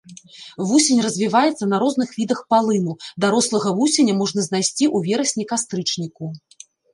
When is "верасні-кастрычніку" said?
5.11-6.33